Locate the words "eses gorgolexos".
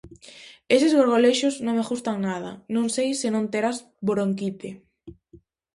0.75-1.55